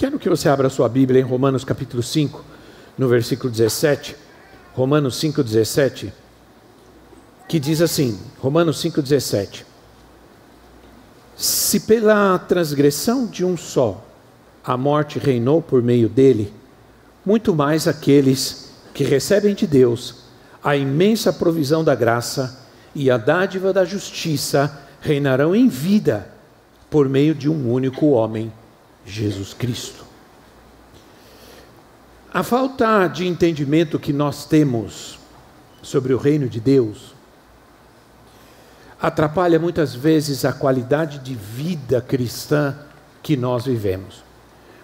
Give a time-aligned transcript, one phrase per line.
[0.00, 2.42] Quero que você abra sua Bíblia em Romanos capítulo 5,
[2.96, 4.16] no versículo 17.
[4.72, 6.10] Romanos 5, 17.
[7.46, 9.66] Que diz assim: Romanos 5, 17.
[11.36, 14.02] Se pela transgressão de um só
[14.64, 16.50] a morte reinou por meio dele,
[17.22, 20.24] muito mais aqueles que recebem de Deus
[20.64, 22.58] a imensa provisão da graça
[22.94, 26.26] e a dádiva da justiça reinarão em vida
[26.88, 28.50] por meio de um único homem
[29.04, 30.04] Jesus Cristo.
[32.32, 35.18] A falta de entendimento que nós temos
[35.82, 37.14] sobre o reino de Deus
[39.00, 42.76] atrapalha muitas vezes a qualidade de vida cristã
[43.22, 44.22] que nós vivemos.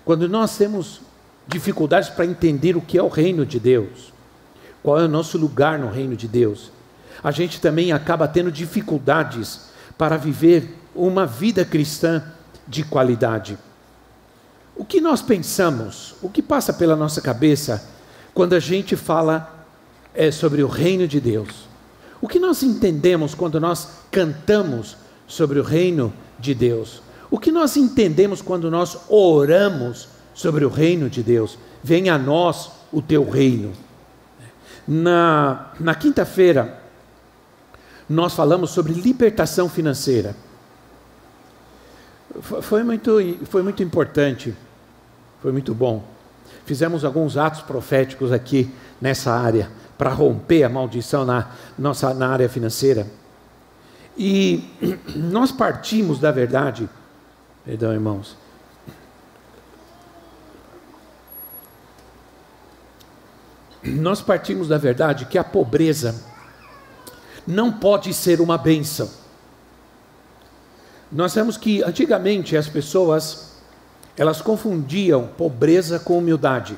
[0.04, 1.00] Quando nós temos
[1.46, 4.12] dificuldades para entender o que é o reino de Deus,
[4.82, 6.72] qual é o nosso lugar no reino de Deus,
[7.22, 12.22] a gente também acaba tendo dificuldades para viver uma vida cristã
[12.66, 13.58] de qualidade.
[14.76, 17.88] O que nós pensamos, o que passa pela nossa cabeça
[18.34, 19.66] quando a gente fala
[20.14, 21.66] é, sobre o reino de Deus?
[22.20, 27.00] O que nós entendemos quando nós cantamos sobre o reino de Deus?
[27.30, 31.58] O que nós entendemos quando nós oramos sobre o reino de Deus?
[31.82, 33.72] Venha a nós o teu reino.
[34.86, 36.82] Na, na quinta-feira,
[38.08, 40.36] nós falamos sobre libertação financeira.
[42.40, 44.54] Foi muito, foi muito importante
[45.40, 46.04] foi muito bom.
[46.64, 52.48] Fizemos alguns atos proféticos aqui nessa área para romper a maldição na nossa na área
[52.48, 53.06] financeira.
[54.16, 54.64] E
[55.14, 56.88] nós partimos da verdade,
[57.64, 58.36] perdão, irmãos.
[63.82, 66.20] Nós partimos da verdade que a pobreza
[67.46, 69.08] não pode ser uma benção.
[71.12, 73.45] Nós sabemos que antigamente as pessoas
[74.16, 76.76] elas confundiam pobreza com humildade.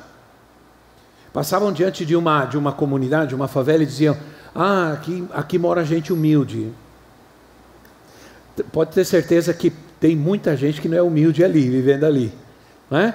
[1.31, 4.17] Passavam diante de uma, de uma comunidade, de uma favela, e diziam:
[4.53, 6.71] Ah, aqui, aqui mora gente humilde.
[8.71, 12.33] Pode ter certeza que tem muita gente que não é humilde ali, vivendo ali.
[12.89, 13.13] Não é?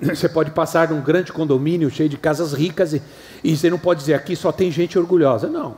[0.00, 3.02] Você pode passar num grande condomínio cheio de casas ricas e,
[3.42, 5.48] e você não pode dizer aqui só tem gente orgulhosa.
[5.48, 5.76] Não.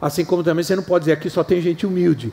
[0.00, 2.32] Assim como também você não pode dizer aqui só tem gente humilde.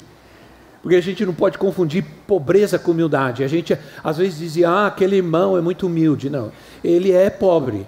[0.86, 3.44] Porque a gente não pode confundir pobreza com humildade.
[3.44, 6.30] A gente às vezes dizia, ah, aquele irmão é muito humilde.
[6.30, 6.52] Não,
[6.84, 7.88] ele é pobre.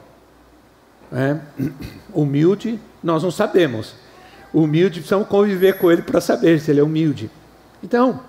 [1.14, 1.38] É.
[2.12, 3.94] Humilde, nós não sabemos.
[4.52, 7.30] Humilde, precisamos conviver com ele para saber se ele é humilde.
[7.84, 8.20] Então,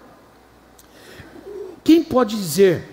[1.83, 2.85] quem pode dizer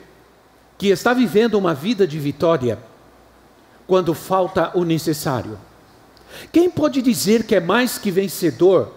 [0.78, 2.80] que está vivendo uma vida de vitória
[3.86, 5.59] quando falta o necessário?
[6.53, 8.94] Quem pode dizer que é mais que vencedor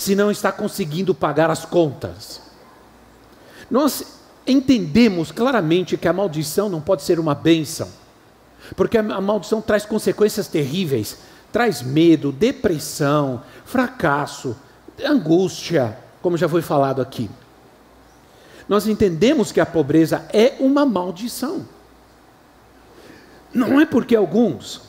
[0.00, 2.40] se não está conseguindo pagar as contas.
[3.70, 7.86] Nós entendemos claramente que a maldição não pode ser uma bênção,
[8.74, 11.18] porque a maldição traz consequências terríveis,
[11.52, 14.56] traz medo, depressão, fracasso,
[15.04, 17.30] angústia, como já foi falado aqui.
[18.66, 21.68] Nós entendemos que a pobreza é uma maldição.
[23.52, 24.80] Não é porque alguns,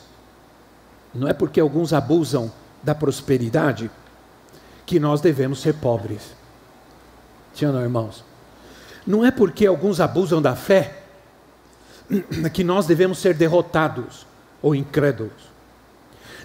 [1.14, 2.50] não é porque alguns abusam
[2.82, 3.90] da prosperidade
[4.86, 6.34] que nós devemos ser pobres.
[7.54, 8.24] Sim não, irmãos?
[9.06, 11.02] Não é porque alguns abusam da fé
[12.52, 14.26] que nós devemos ser derrotados
[14.60, 15.52] ou incrédulos.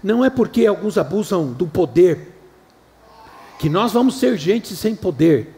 [0.04, 2.34] Não é porque alguns abusam do poder
[3.60, 5.56] que nós vamos ser gente sem poder,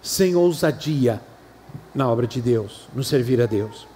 [0.00, 1.20] sem ousadia
[1.94, 3.88] na obra de Deus, no servir a Deus.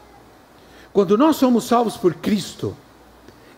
[0.93, 2.77] Quando nós somos salvos por Cristo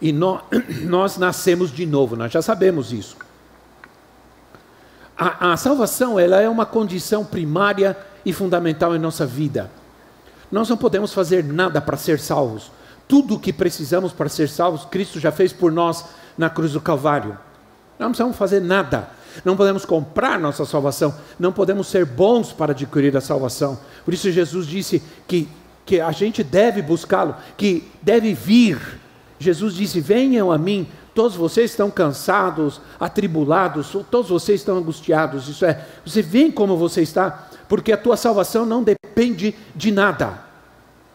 [0.00, 0.12] e
[0.84, 3.25] nós nascemos de novo, nós já sabemos isso
[5.16, 9.70] a, a salvação ela é uma condição primária e fundamental em nossa vida.
[10.50, 12.70] Nós não podemos fazer nada para ser salvos.
[13.08, 16.04] Tudo o que precisamos para ser salvos, Cristo já fez por nós
[16.36, 17.38] na cruz do Calvário.
[17.98, 19.08] Não precisamos fazer nada.
[19.44, 21.14] Não podemos comprar nossa salvação.
[21.38, 23.78] Não podemos ser bons para adquirir a salvação.
[24.04, 25.48] Por isso, Jesus disse que,
[25.84, 29.00] que a gente deve buscá-lo, que deve vir.
[29.38, 35.48] Jesus disse: Venham a mim todos vocês estão cansados, atribulados, todos vocês estão angustiados.
[35.48, 40.44] Isso é, você vem como você está, porque a tua salvação não depende de nada.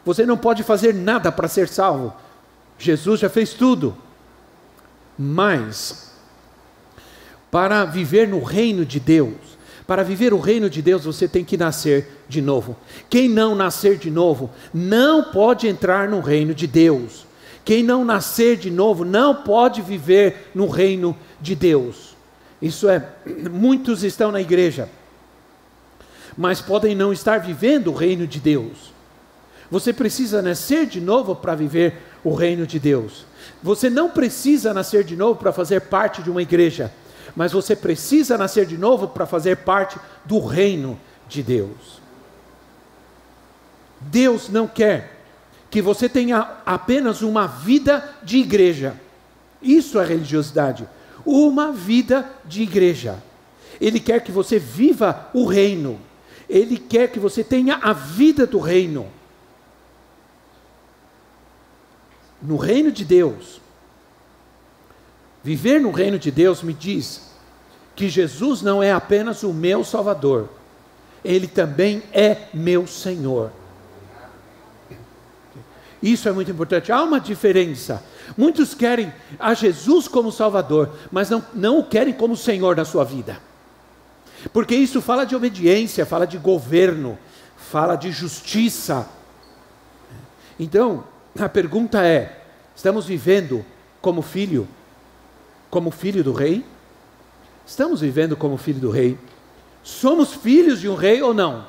[0.04, 2.12] Você não pode fazer nada para ser salvo.
[2.80, 3.96] Jesus já fez tudo.
[5.16, 6.12] Mas,
[7.52, 9.36] para viver no reino de Deus,
[9.86, 12.76] para viver o reino de Deus, você tem que nascer de novo.
[13.08, 17.30] Quem não nascer de novo, não pode entrar no reino de Deus.
[17.64, 22.16] Quem não nascer de novo, não pode viver no reino de Deus.
[22.62, 23.08] Isso é,
[23.52, 24.90] muitos estão na igreja,
[26.38, 28.92] mas podem não estar vivendo o reino de Deus.
[29.70, 33.26] Você precisa nascer de novo para viver o reino de Deus.
[33.64, 36.92] Você não precisa nascer de novo para fazer parte de uma igreja,
[37.36, 42.02] mas você precisa nascer de novo para fazer parte do reino de Deus.
[44.02, 45.21] Deus não quer
[45.72, 48.94] que você tenha apenas uma vida de igreja.
[49.62, 50.88] Isso é religiosidade.
[51.26, 53.24] Uma vida de igreja.
[53.80, 55.98] Ele quer que você viva o reino.
[56.50, 59.08] Ele quer que você tenha a vida do reino.
[62.42, 63.62] No reino de Deus,
[65.42, 67.32] viver no reino de Deus me diz
[67.96, 70.50] que Jesus não é apenas o meu Salvador,
[71.24, 73.52] ele também é meu Senhor.
[76.02, 76.92] Isso é muito importante.
[76.92, 78.04] Há uma diferença.
[78.36, 83.04] Muitos querem a Jesus como Salvador, mas não, não o querem como Senhor na sua
[83.04, 83.38] vida.
[84.52, 87.18] Porque isso fala de obediência, fala de governo,
[87.56, 89.08] fala de justiça.
[90.60, 91.04] Então,
[91.40, 92.44] a pergunta é:
[92.76, 93.64] estamos vivendo
[94.02, 94.68] como filho,
[95.70, 96.66] como filho do rei?
[97.66, 99.18] Estamos vivendo como filho do rei?
[99.84, 101.66] Somos filhos de um rei ou não?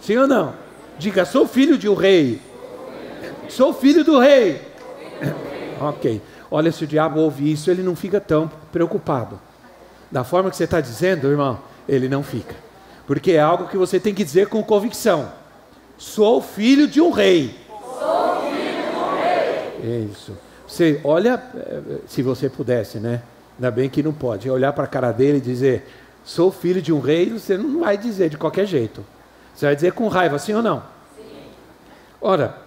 [0.00, 0.54] Sim ou não?
[0.98, 2.40] Diga, sou filho de um rei.
[3.52, 4.62] Sou filho do rei.
[5.78, 6.22] ok.
[6.50, 9.38] Olha, se o diabo ouve isso, ele não fica tão preocupado.
[10.10, 12.54] Da forma que você está dizendo, irmão, ele não fica.
[13.06, 15.30] Porque é algo que você tem que dizer com convicção.
[15.98, 17.54] Sou filho de um rei.
[17.68, 20.04] Sou filho de um rei.
[20.10, 20.38] Isso.
[20.66, 23.22] Você olha, eh, se você pudesse, né?
[23.58, 24.48] Ainda bem que não pode.
[24.48, 25.86] Olhar para a cara dele e dizer,
[26.24, 29.04] sou filho de um rei, você não vai dizer de qualquer jeito.
[29.54, 30.82] Você vai dizer com raiva, sim ou não?
[31.16, 31.44] Sim.
[32.20, 32.61] Ora,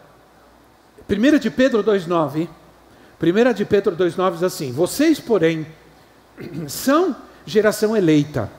[1.09, 2.47] 1 de Pedro 2,9.
[3.21, 5.65] 1 de Pedro 2,9 diz assim: Vocês, porém,
[6.67, 7.15] são
[7.45, 8.51] geração eleita,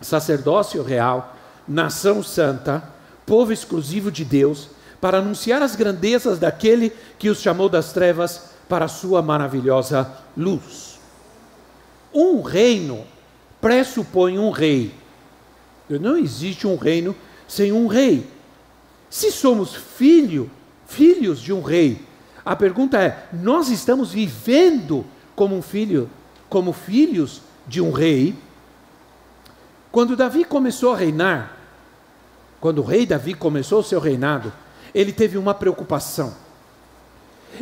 [0.00, 1.36] sacerdócio real,
[1.66, 2.82] nação santa,
[3.26, 4.70] povo exclusivo de Deus,
[5.00, 10.98] para anunciar as grandezas daquele que os chamou das trevas para a sua maravilhosa luz.
[12.12, 13.04] Um reino
[13.60, 14.94] pressupõe um rei.
[15.88, 17.14] Não existe um reino
[17.46, 18.26] sem um rei.
[19.08, 20.50] Se somos filho
[20.88, 22.00] filhos de um rei.
[22.44, 25.06] A pergunta é: nós estamos vivendo
[25.36, 26.10] como um filho,
[26.48, 28.34] como filhos de um rei?
[29.92, 31.56] Quando Davi começou a reinar,
[32.60, 34.52] quando o rei Davi começou o seu reinado,
[34.92, 36.34] ele teve uma preocupação.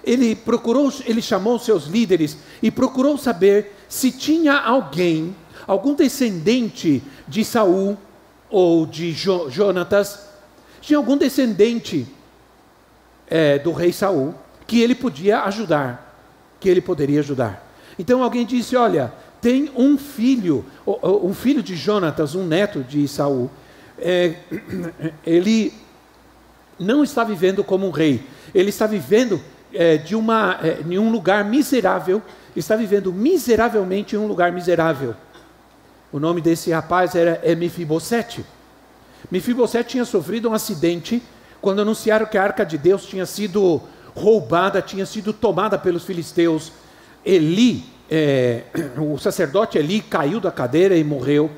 [0.03, 5.35] Ele procurou, ele chamou seus líderes e procurou saber se tinha alguém,
[5.67, 7.97] algum descendente de Saul
[8.51, 10.21] ou de jo, Jonatas,
[10.81, 12.07] tinha algum descendente
[13.29, 14.35] é, do rei Saul
[14.67, 16.19] que ele podia ajudar,
[16.59, 17.65] que ele poderia ajudar.
[17.99, 23.51] Então alguém disse: Olha, tem um filho, um filho de Jonatas, um neto de Saul.
[23.99, 24.35] É,
[25.25, 25.73] ele
[26.79, 28.23] não está vivendo como um rei,
[28.55, 29.41] ele está vivendo
[29.73, 32.23] é, de uma, é, em um lugar miserável,
[32.55, 35.15] está vivendo miseravelmente em um lugar miserável.
[36.13, 38.45] O nome desse rapaz era é Mefibosete.
[39.31, 41.23] Mefibosete tinha sofrido um acidente
[41.61, 43.83] quando anunciaram que a arca de Deus tinha sido
[44.15, 46.73] roubada, tinha sido tomada pelos filisteus,
[47.25, 48.63] Eli, é,
[48.99, 51.51] o sacerdote Eli, caiu da cadeira e morreu.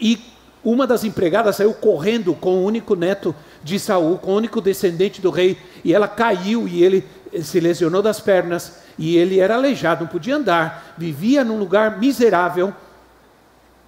[0.00, 0.18] E
[0.64, 5.20] uma das empregadas saiu correndo com o único neto de Saul, com o único descendente
[5.20, 7.04] do rei, e ela caiu e ele
[7.42, 12.72] se lesionou das pernas, e ele era aleijado, não podia andar, vivia num lugar miserável,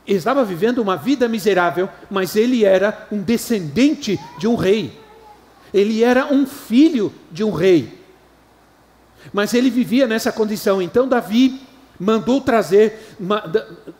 [0.06, 5.05] estava vivendo uma vida miserável, mas ele era um descendente de um rei
[5.76, 8.00] ele era um filho de um rei.
[9.30, 10.80] Mas ele vivia nessa condição.
[10.80, 11.61] Então Davi
[12.00, 13.16] mandou trazer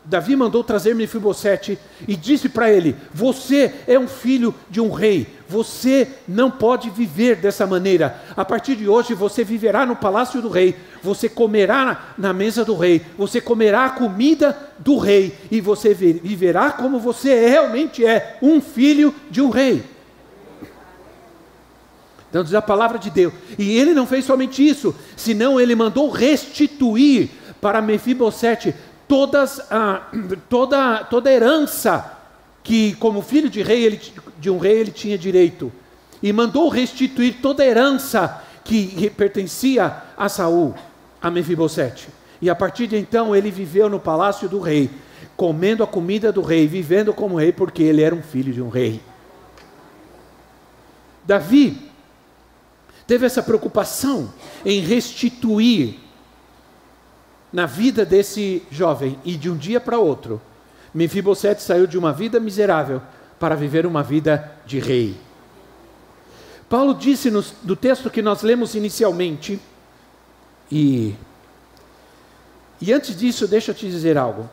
[0.05, 5.27] Davi mandou trazer Mefibosete e disse para ele: "Você é um filho de um rei.
[5.47, 8.23] Você não pode viver dessa maneira.
[8.35, 10.75] A partir de hoje você viverá no palácio do rei.
[11.03, 13.05] Você comerá na mesa do rei.
[13.19, 19.13] Você comerá a comida do rei e você viverá como você realmente é, um filho
[19.29, 19.96] de um rei."
[22.29, 23.33] Então diz a palavra de Deus.
[23.57, 27.29] E ele não fez somente isso, senão ele mandou restituir
[27.61, 28.75] para Mefibosete
[29.07, 30.07] todas a,
[30.49, 32.13] toda, toda a herança
[32.63, 34.01] que, como filho de rei, ele,
[34.39, 35.71] de um rei, ele tinha direito.
[36.21, 40.75] E mandou restituir toda a herança que pertencia a Saul,
[41.21, 42.09] a Mefibosete.
[42.41, 44.89] E a partir de então ele viveu no palácio do rei,
[45.37, 48.69] comendo a comida do rei, vivendo como rei, porque ele era um filho de um
[48.69, 49.01] rei.
[51.23, 51.86] Davi
[53.07, 54.31] teve essa preocupação
[54.65, 55.97] em restituir
[57.51, 60.41] na vida desse jovem e de um dia para outro,
[60.93, 63.01] Mefibosete saiu de uma vida miserável
[63.39, 65.15] para viver uma vida de rei.
[66.69, 69.59] Paulo disse no, do texto que nós lemos inicialmente,
[70.69, 71.15] e,
[72.81, 74.49] e antes disso, deixa eu te dizer algo.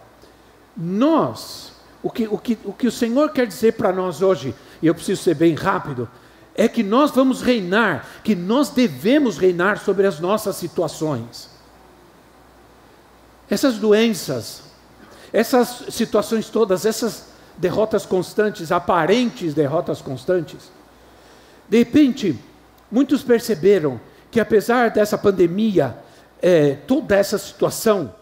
[0.76, 4.86] Nós, o que o, que, o, que o Senhor quer dizer para nós hoje, e
[4.86, 6.08] eu preciso ser bem rápido,
[6.54, 11.50] é que nós vamos reinar, que nós devemos reinar sobre as nossas situações.
[13.50, 14.62] Essas doenças,
[15.32, 17.26] essas situações todas, essas
[17.58, 20.70] derrotas constantes, aparentes derrotas constantes,
[21.68, 22.38] de repente,
[22.90, 25.96] muitos perceberam que apesar dessa pandemia,
[26.40, 28.14] é, toda essa situação,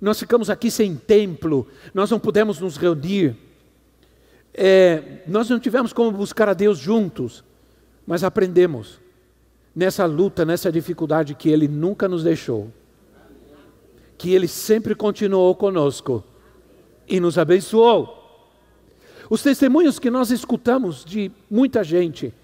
[0.00, 3.36] nós ficamos aqui sem templo, nós não pudemos nos reunir,
[4.54, 7.44] é, nós não tivemos como buscar a Deus juntos,
[8.10, 8.98] mas aprendemos
[9.72, 12.68] nessa luta, nessa dificuldade que Ele nunca nos deixou,
[14.18, 16.24] que Ele sempre continuou conosco
[17.06, 18.18] e nos abençoou.
[19.30, 22.34] Os testemunhos que nós escutamos de muita gente,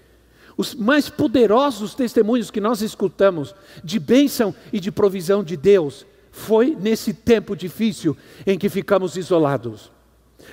[0.55, 6.77] os mais poderosos testemunhos que nós escutamos de bênção e de provisão de Deus foi
[6.79, 9.91] nesse tempo difícil em que ficamos isolados.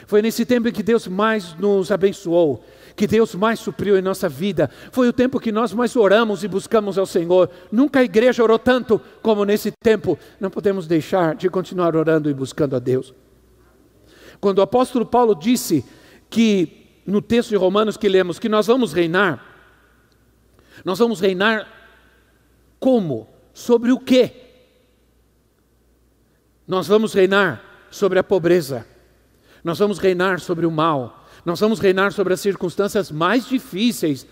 [0.06, 2.64] Foi nesse tempo em que Deus mais nos abençoou,
[2.96, 4.70] que Deus mais supriu em nossa vida.
[4.92, 7.50] Foi o tempo que nós mais oramos e buscamos ao Senhor.
[7.70, 10.18] Nunca a igreja orou tanto como nesse tempo.
[10.40, 13.14] Não podemos deixar de continuar orando e buscando a Deus.
[14.40, 15.84] Quando o apóstolo Paulo disse
[16.28, 19.42] que, no texto de Romanos que lemos, que nós vamos reinar,
[20.84, 21.68] nós vamos reinar
[22.78, 23.28] como?
[23.52, 24.32] Sobre o quê?
[26.66, 28.86] Nós vamos reinar sobre a pobreza.
[29.64, 31.26] Nós vamos reinar sobre o mal.
[31.44, 34.26] Nós vamos reinar sobre as circunstâncias mais difíceis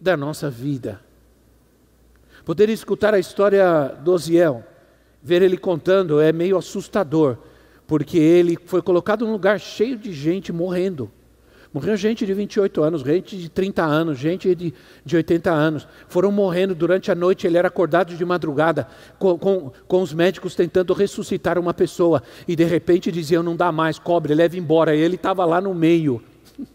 [0.00, 1.00] da nossa vida.
[2.44, 4.64] Poder escutar a história do Osiel,
[5.22, 7.36] ver ele contando, é meio assustador,
[7.86, 11.10] porque ele foi colocado num lugar cheio de gente morrendo.
[11.72, 14.72] Morreu gente de 28 anos, gente de 30 anos, gente de,
[15.04, 15.86] de 80 anos.
[16.08, 17.46] Foram morrendo durante a noite.
[17.46, 22.22] Ele era acordado de madrugada com, com, com os médicos tentando ressuscitar uma pessoa.
[22.46, 24.96] E de repente diziam: Não dá mais, cobre, leve embora.
[24.96, 26.22] E ele estava lá no meio.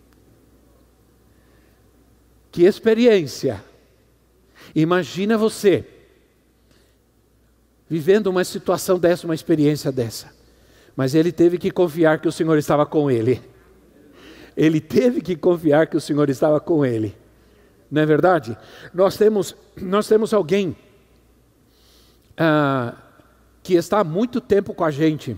[2.52, 3.64] que experiência!
[4.76, 5.86] Imagina você
[7.90, 10.32] vivendo uma situação dessa, uma experiência dessa.
[10.96, 13.53] Mas ele teve que confiar que o Senhor estava com ele
[14.56, 17.16] ele teve que confiar que o Senhor estava com ele.
[17.90, 18.58] Não é verdade?
[18.94, 20.76] Nós temos, nós temos alguém
[22.38, 22.96] ah,
[23.62, 25.38] que está há muito tempo com a gente,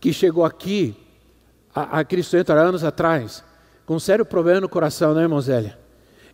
[0.00, 0.96] que chegou aqui
[1.74, 3.44] a, a Cristo entra anos atrás,
[3.86, 5.78] com um sério problema no coração, né, irmã Zélia?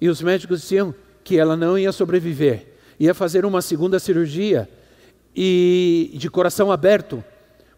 [0.01, 4.69] E os médicos diziam que ela não ia sobreviver, ia fazer uma segunda cirurgia
[5.35, 7.23] e de coração aberto,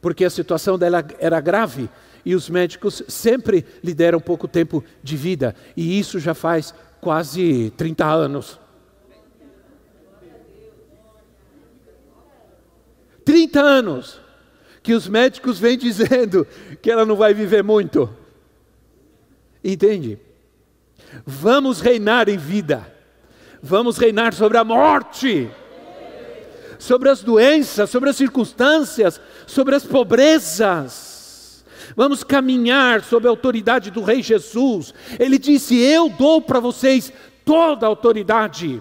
[0.00, 1.88] porque a situação dela era grave
[2.24, 7.72] e os médicos sempre lhe deram pouco tempo de vida, e isso já faz quase
[7.76, 8.60] 30 anos.
[13.24, 14.20] 30 anos
[14.82, 16.46] que os médicos vêm dizendo
[16.82, 18.10] que ela não vai viver muito.
[19.62, 20.18] Entende?
[21.26, 22.86] Vamos reinar em vida,
[23.62, 25.50] vamos reinar sobre a morte,
[26.78, 31.09] sobre as doenças, sobre as circunstâncias, sobre as pobrezas
[31.96, 34.94] vamos caminhar sob a autoridade do Rei Jesus.
[35.18, 37.12] Ele disse: Eu dou para vocês
[37.44, 38.80] toda a autoridade.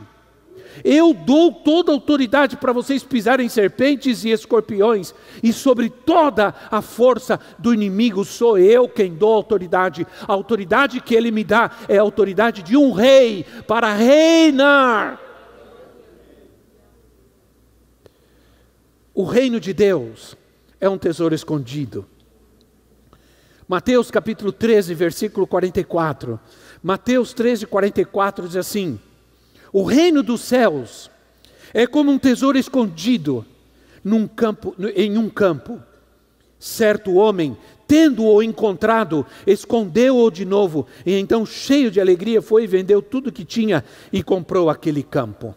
[0.84, 5.14] Eu dou toda a autoridade para vocês pisarem serpentes e escorpiões,
[5.44, 10.06] e sobre toda a força do inimigo sou eu quem dou autoridade.
[10.28, 15.20] A autoridade que ele me dá é a autoridade de um rei para reinar.
[19.14, 20.38] O reino de Deus
[20.80, 22.08] é um tesouro escondido.
[23.70, 26.40] Mateus capítulo 13, versículo 44.
[26.82, 29.00] Mateus 13, 44 diz assim:
[29.72, 31.12] O reino dos céus
[31.72, 33.46] é como um tesouro escondido
[34.04, 35.80] num campo, em um campo.
[36.58, 37.56] Certo homem,
[37.88, 43.46] tendo-o encontrado, escondeu-o de novo, e então, cheio de alegria, foi e vendeu tudo que
[43.46, 45.56] tinha e comprou aquele campo.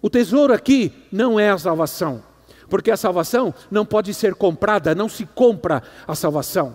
[0.00, 2.22] O tesouro aqui não é a salvação
[2.72, 6.74] porque a salvação não pode ser comprada, não se compra a salvação.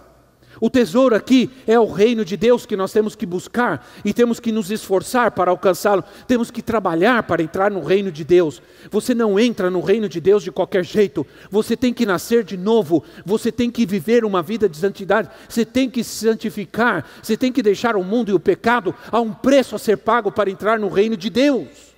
[0.62, 4.40] O tesouro aqui é o reino de Deus que nós temos que buscar e temos
[4.40, 8.62] que nos esforçar para alcançá-lo, temos que trabalhar para entrar no reino de Deus.
[8.92, 12.58] Você não entra no reino de Deus de qualquer jeito, você tem que nascer de
[12.58, 17.36] novo, você tem que viver uma vida de santidade, você tem que se santificar, você
[17.36, 20.52] tem que deixar o mundo e o pecado a um preço a ser pago para
[20.52, 21.97] entrar no reino de Deus.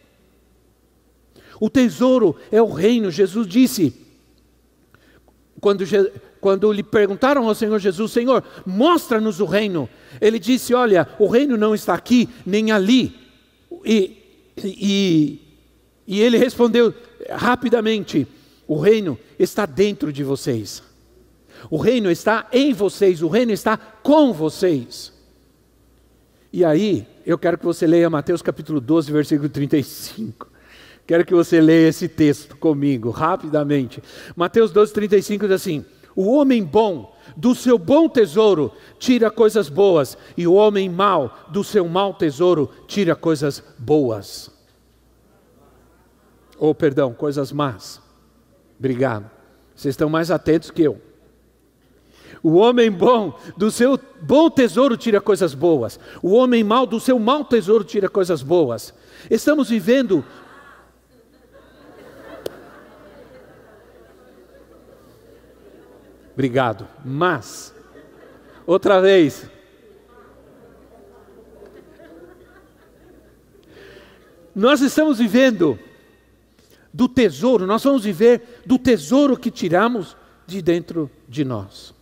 [1.59, 3.93] O tesouro é o reino, Jesus disse.
[5.59, 5.85] Quando
[6.39, 9.89] quando lhe perguntaram ao Senhor Jesus, Senhor, mostra-nos o reino.
[10.21, 13.13] Ele disse: Olha, o reino não está aqui nem ali.
[13.85, 14.17] E,
[14.63, 15.41] e,
[16.07, 16.93] e ele respondeu
[17.29, 18.27] rapidamente:
[18.67, 20.81] O reino está dentro de vocês.
[21.69, 25.11] O reino está em vocês, o reino está com vocês.
[26.53, 30.48] E aí, eu quero que você leia Mateus capítulo 12, versículo 35.
[31.09, 33.99] Quero que você leia esse texto comigo, rapidamente.
[34.35, 35.83] Mateus 12, 35 diz assim:
[36.15, 41.63] o homem bom do seu bom tesouro tira coisas boas, e o homem mau do
[41.63, 44.51] seu mau tesouro tira coisas boas.
[46.59, 47.99] Ou, oh, perdão, coisas más.
[48.77, 49.31] Obrigado.
[49.73, 51.01] Vocês estão mais atentos que eu.
[52.43, 55.99] O homem bom do seu bom tesouro tira coisas boas.
[56.21, 58.93] O homem mau do seu mau tesouro tira coisas boas.
[59.27, 60.23] Estamos vivendo
[66.39, 66.87] Obrigado.
[67.03, 67.75] Mas,
[68.65, 69.45] outra vez.
[74.55, 75.77] Nós estamos vivendo
[76.93, 80.15] do tesouro, nós vamos viver do tesouro que tiramos
[80.47, 81.93] de dentro de nós.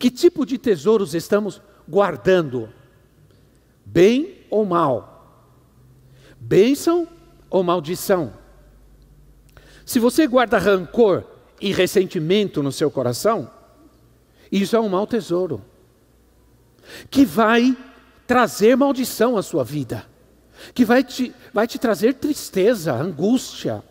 [0.00, 2.68] Que tipo de tesouros estamos guardando?
[3.86, 5.46] Bem ou mal?
[6.40, 7.06] Bênção
[7.48, 8.32] ou maldição?
[9.86, 13.50] Se você guarda rancor, e ressentimento no seu coração,
[14.50, 15.62] isso é um mau tesouro,
[17.10, 17.76] que vai
[18.26, 20.06] trazer maldição à sua vida,
[20.74, 23.82] que vai te, vai te trazer tristeza, angústia,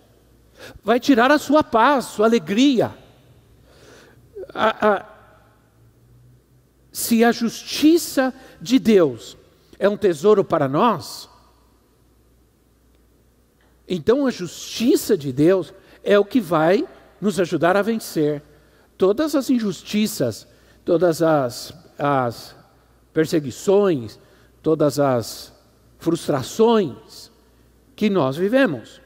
[0.84, 2.96] vai tirar a sua paz, sua alegria.
[4.54, 5.06] A, a,
[6.92, 9.38] se a justiça de Deus
[9.78, 11.30] é um tesouro para nós,
[13.88, 16.88] então a justiça de Deus é o que vai
[17.20, 18.42] nos ajudar a vencer
[18.98, 20.48] todas as injustiças,
[20.84, 22.56] todas as, as
[23.14, 24.20] perseguições,
[24.62, 25.54] todas as
[26.00, 27.32] frustrações
[27.96, 29.02] que nós vivemos.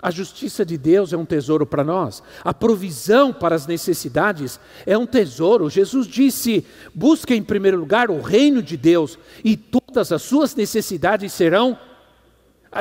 [0.00, 4.96] A justiça de Deus é um tesouro para nós, a provisão para as necessidades é
[4.96, 5.68] um tesouro.
[5.68, 11.32] Jesus disse: busque em primeiro lugar o reino de Deus e todas as suas necessidades
[11.32, 11.76] serão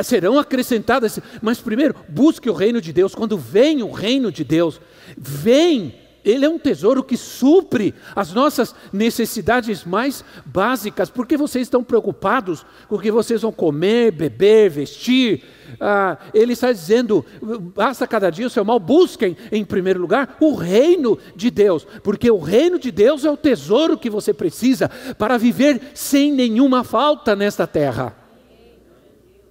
[0.04, 3.15] serão acrescentadas, mas primeiro, busque o reino de Deus.
[3.15, 4.80] Quando vem o reino de Deus,
[5.17, 5.95] vem,
[6.26, 11.10] ele é um tesouro que supre as nossas necessidades mais básicas.
[11.10, 15.43] Porque vocês estão preocupados com o que vocês vão comer, beber, vestir?
[15.80, 17.26] Ah, ele está dizendo:
[17.73, 22.30] basta cada dia o seu mal, busquem em primeiro lugar o reino de Deus, porque
[22.30, 27.36] o reino de Deus é o tesouro que você precisa para viver sem nenhuma falta
[27.36, 28.26] nesta terra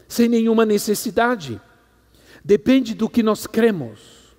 [0.08, 1.60] sem nenhuma necessidade.
[2.44, 4.36] Depende do que nós cremos.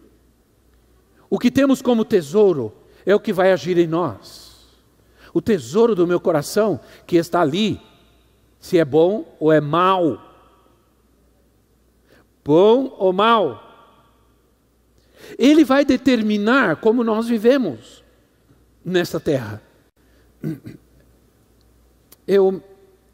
[1.29, 2.73] O que temos como tesouro
[3.05, 4.65] é o que vai agir em nós.
[5.33, 7.81] O tesouro do meu coração que está ali,
[8.59, 10.21] se é bom ou é mal.
[12.43, 13.63] Bom ou mal.
[15.37, 18.03] Ele vai determinar como nós vivemos
[18.83, 19.61] nesta terra.
[22.25, 22.63] Eu,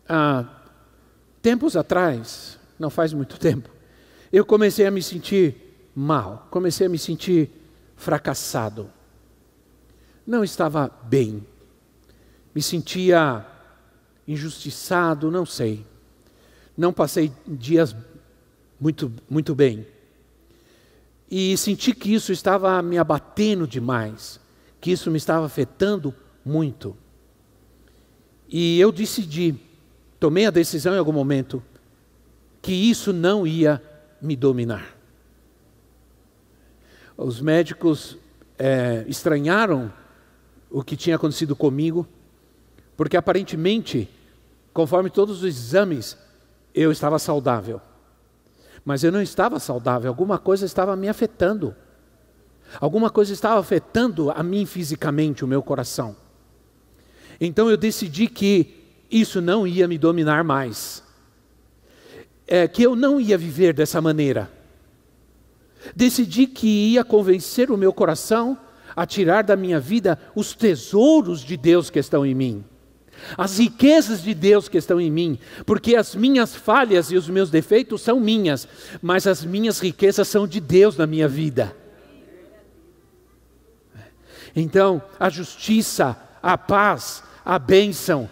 [0.08, 0.63] ah,
[1.44, 3.70] Tempos atrás, não faz muito tempo,
[4.32, 7.52] eu comecei a me sentir mal, comecei a me sentir
[7.98, 8.90] fracassado.
[10.26, 11.46] Não estava bem,
[12.56, 13.46] me sentia
[14.26, 15.86] injustiçado, não sei.
[16.78, 17.94] Não passei dias
[18.80, 19.86] muito, muito bem.
[21.30, 24.40] E senti que isso estava me abatendo demais,
[24.80, 26.96] que isso me estava afetando muito.
[28.48, 29.73] E eu decidi
[30.24, 31.62] tomei a decisão em algum momento
[32.62, 33.84] que isso não ia
[34.22, 34.96] me dominar.
[37.18, 38.18] Os médicos
[38.58, 39.92] é, estranharam
[40.72, 42.08] o que tinha acontecido comigo,
[42.96, 44.10] porque aparentemente,
[44.72, 46.18] conforme todos os exames,
[46.74, 47.82] eu estava saudável.
[48.86, 51.76] Mas eu não estava saudável, alguma coisa estava me afetando.
[52.80, 56.16] Alguma coisa estava afetando a mim fisicamente, o meu coração.
[57.42, 58.83] Então eu decidi que
[59.14, 61.04] isso não ia me dominar mais.
[62.48, 64.52] É, que eu não ia viver dessa maneira.
[65.96, 68.58] Decidi que ia convencer o meu coração
[68.96, 72.64] a tirar da minha vida os tesouros de Deus que estão em mim,
[73.38, 77.50] as riquezas de Deus que estão em mim, porque as minhas falhas e os meus
[77.50, 78.68] defeitos são minhas,
[79.02, 81.76] mas as minhas riquezas são de Deus na minha vida.
[84.56, 88.30] Então, a justiça, a paz, a bênção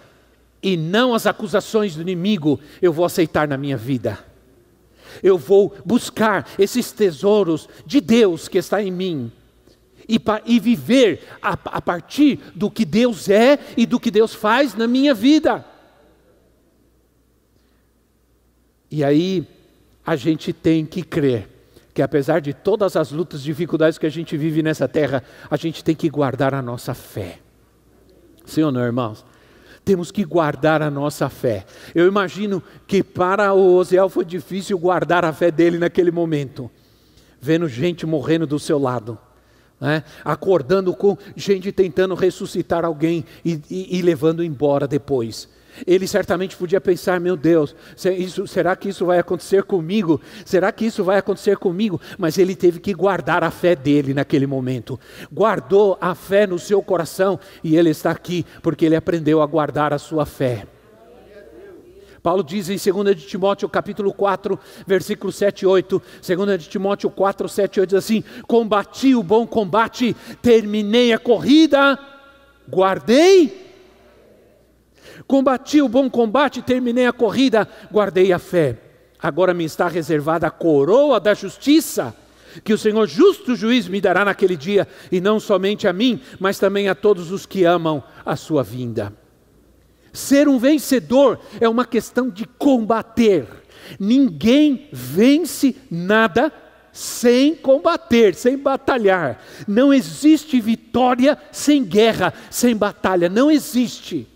[0.62, 4.20] e não as acusações do inimigo eu vou aceitar na minha vida.
[5.22, 9.32] Eu vou buscar esses tesouros de Deus que está em mim
[10.08, 14.76] e, e viver a, a partir do que Deus é e do que Deus faz
[14.76, 15.66] na minha vida.
[18.90, 19.48] E aí
[20.06, 21.50] a gente tem que crer
[21.94, 25.58] que apesar de todas as lutas e dificuldades que a gente vive nessa terra, a
[25.58, 27.40] gente tem que guardar a nossa fé.
[28.46, 29.26] Sim ou não, irmãos?
[29.92, 31.66] Temos que guardar a nossa fé.
[31.94, 36.72] Eu imagino que para o Osiel foi difícil guardar a fé dele naquele momento,
[37.42, 39.20] vendo gente morrendo do seu lado.
[39.82, 40.02] Né?
[40.24, 45.50] acordando com gente tentando ressuscitar alguém e, e, e levando embora depois.
[45.86, 47.76] Ele certamente podia pensar: meu Deus,
[48.48, 50.22] será que isso vai acontecer comigo?
[50.46, 52.00] Será que isso vai acontecer comigo?
[52.18, 55.00] Mas ele teve que guardar a fé dele naquele momento.
[55.32, 59.94] Guardou a fé no seu coração e ele está aqui porque ele aprendeu a guardar
[59.94, 60.66] a sua fé.
[62.22, 66.02] Paulo diz em 2 de Timóteo capítulo 4, versículo 7 e 8,
[66.38, 71.18] 2 de Timóteo 4, 7 e 8 diz assim: Combati o bom combate, terminei a
[71.18, 71.98] corrida,
[72.70, 73.71] guardei
[75.28, 78.78] Combati o bom combate, terminei a corrida, guardei a fé.
[79.22, 82.16] Agora me está reservada a coroa da justiça,
[82.64, 86.58] que o Senhor justo juiz me dará naquele dia, e não somente a mim, mas
[86.58, 89.14] também a todos os que amam a sua vinda.
[90.12, 93.48] Ser um vencedor é uma questão de combater.
[94.00, 96.52] Ninguém vence nada
[96.92, 99.42] sem combater, sem batalhar.
[99.68, 103.30] Não existe vitória sem guerra, sem batalha.
[103.30, 104.28] Não existe.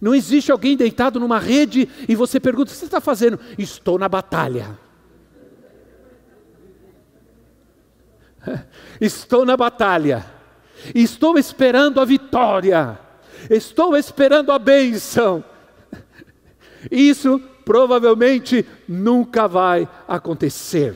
[0.00, 3.38] Não existe alguém deitado numa rede e você pergunta: o que você está fazendo?
[3.58, 4.78] Estou na batalha.
[9.00, 10.24] Estou na batalha.
[10.94, 12.98] Estou esperando a vitória.
[13.50, 15.44] Estou esperando a bênção.
[16.90, 20.94] Isso provavelmente nunca vai acontecer.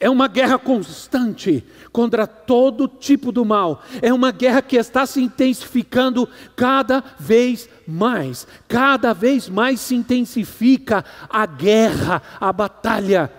[0.00, 3.82] É uma guerra constante contra todo tipo do mal.
[4.02, 8.46] É uma guerra que está se intensificando cada vez mais.
[8.66, 13.32] Cada vez mais se intensifica a guerra, a batalha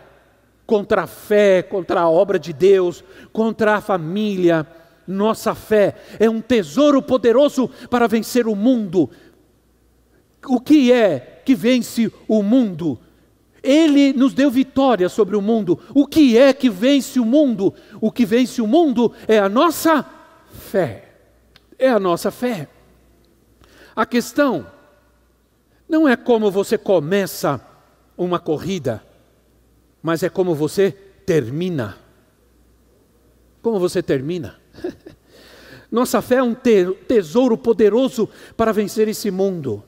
[0.65, 4.67] contra a fé, contra a obra de Deus, contra a família.
[5.07, 9.09] Nossa fé é um tesouro poderoso para vencer o mundo.
[10.47, 12.99] O que é que vence o mundo?
[13.61, 15.79] Ele nos deu vitória sobre o mundo.
[15.93, 17.73] O que é que vence o mundo?
[17.99, 20.05] O que vence o mundo é a nossa
[20.51, 21.09] fé.
[21.77, 22.67] É a nossa fé.
[23.95, 24.65] A questão
[25.87, 27.59] não é como você começa
[28.17, 29.03] uma corrida,
[30.01, 30.91] mas é como você
[31.25, 31.97] termina.
[33.61, 34.59] Como você termina.
[35.91, 36.55] Nossa fé é um
[37.07, 39.83] tesouro poderoso para vencer esse mundo.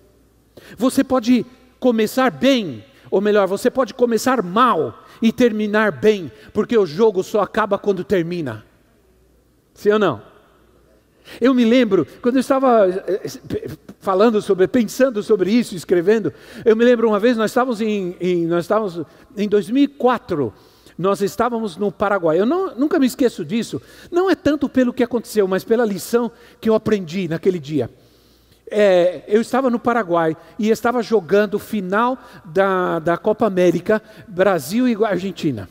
[0.77, 1.45] Você pode
[1.79, 7.41] começar bem, ou melhor, você pode começar mal e terminar bem, porque o jogo só
[7.41, 8.65] acaba quando termina.
[9.74, 10.21] Sim ou não?
[11.39, 13.67] Eu me lembro, quando eu estava eh, eh,
[14.00, 18.47] falando sobre, pensando sobre isso, escrevendo, eu me lembro uma vez, nós estávamos em, em
[18.47, 19.02] nós estávamos
[19.38, 20.54] em 2004,
[20.97, 22.39] nós estávamos no Paraguai.
[22.39, 23.82] Eu não, nunca me esqueço disso.
[24.10, 27.89] Não é tanto pelo que aconteceu, mas pela lição que eu aprendi naquele dia
[28.71, 34.88] é, eu estava no Paraguai e estava jogando o final da, da Copa América, Brasil
[34.88, 35.69] e Argentina.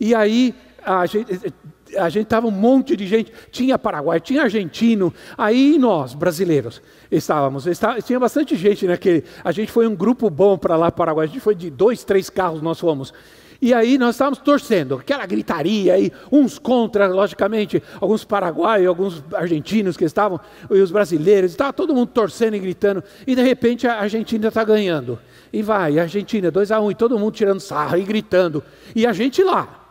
[0.00, 1.52] E aí a gente
[1.96, 8.00] a gente um monte de gente, tinha Paraguai, tinha argentino, aí nós, brasileiros, estávamos, estava,
[8.02, 11.40] tinha bastante gente naquele, a gente foi um grupo bom para lá, Paraguai, a gente
[11.40, 13.12] foi de dois, três carros, nós fomos,
[13.60, 19.96] e aí nós estávamos torcendo, aquela gritaria aí, uns contra, logicamente, alguns paraguaios, alguns argentinos
[19.96, 20.38] que estavam,
[20.70, 24.62] e os brasileiros, estava todo mundo torcendo e gritando, e de repente a Argentina está
[24.62, 25.18] ganhando.
[25.52, 28.62] E vai, a Argentina, 2 a 1 um, e todo mundo tirando sarro e gritando.
[28.94, 29.86] E a gente lá.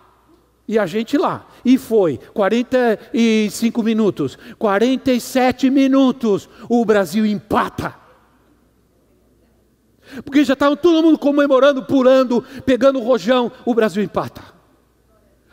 [0.66, 1.46] E a gente lá.
[1.66, 8.07] E foi, 45 minutos, 47 minutos, o Brasil empata.
[10.24, 14.42] Porque já estava todo mundo comemorando, pulando, pegando o rojão, o Brasil empata.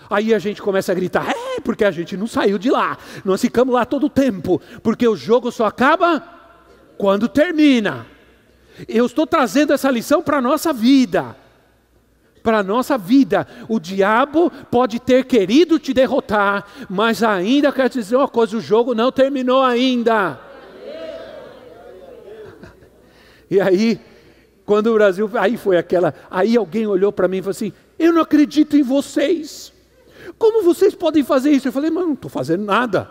[0.08, 3.40] Aí a gente começa a gritar, é, porque a gente não saiu de lá, nós
[3.40, 6.22] ficamos lá todo o tempo, porque o jogo só acaba
[6.98, 8.06] quando termina.
[8.88, 11.36] Eu estou trazendo essa lição para a nossa vida.
[12.42, 13.46] para a nossa vida.
[13.68, 18.94] O diabo pode ter querido te derrotar, mas ainda quer dizer uma coisa: o jogo
[18.94, 20.38] não terminou ainda.
[23.50, 24.00] E aí,
[24.64, 28.12] quando o Brasil, aí foi aquela, aí alguém olhou para mim e falou assim: Eu
[28.12, 29.72] não acredito em vocês.
[30.38, 31.68] Como vocês podem fazer isso?
[31.68, 33.10] Eu falei, mas não estou fazendo nada.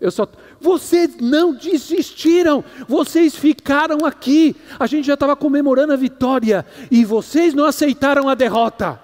[0.00, 0.28] Eu só,
[0.60, 4.54] vocês não desistiram, vocês ficaram aqui.
[4.78, 9.00] A gente já estava comemorando a vitória e vocês não aceitaram a derrota.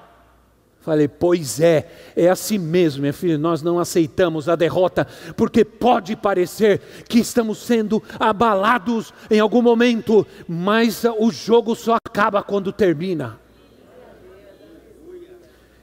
[0.81, 6.16] Falei, pois é, é assim mesmo, minha filha, nós não aceitamos a derrota, porque pode
[6.16, 13.38] parecer que estamos sendo abalados em algum momento, mas o jogo só acaba quando termina.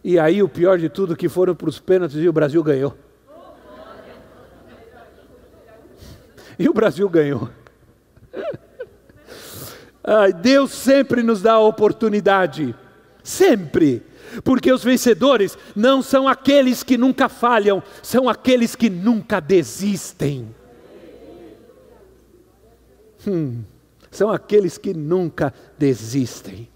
[0.03, 2.97] E aí o pior de tudo que foram para os pênaltis e o Brasil ganhou.
[6.57, 7.49] E o Brasil ganhou.
[10.03, 12.73] Ai, Deus sempre nos dá a oportunidade.
[13.21, 14.01] Sempre.
[14.43, 20.55] Porque os vencedores não são aqueles que nunca falham, são aqueles que nunca desistem.
[23.27, 23.61] Hum,
[24.11, 26.69] são aqueles que nunca desistem.